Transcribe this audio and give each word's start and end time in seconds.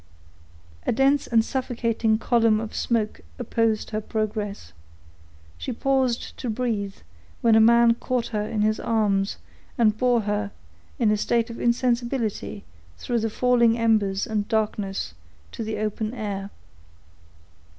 A 0.87 0.91
dense 0.91 1.27
and 1.27 1.45
suffocating 1.45 2.17
column 2.17 2.59
of 2.59 2.73
smoke 2.75 3.21
opposed 3.37 3.91
her 3.91 4.01
progress. 4.01 4.73
She 5.59 5.71
paused 5.71 6.35
to 6.37 6.49
breathe, 6.49 6.95
when 7.41 7.53
a 7.53 7.59
man 7.59 7.93
caught 7.93 8.29
her 8.29 8.41
in 8.41 8.63
his 8.63 8.79
arms, 8.79 9.37
and 9.77 9.95
bore 9.95 10.21
her, 10.21 10.49
in 10.97 11.11
a 11.11 11.17
state 11.17 11.51
of 11.51 11.59
insensibility, 11.59 12.63
through 12.97 13.19
the 13.19 13.29
falling 13.29 13.77
embers 13.77 14.25
and 14.25 14.47
darkness, 14.47 15.13
to 15.51 15.63
the 15.63 15.77
open 15.77 16.15
air. 16.15 16.49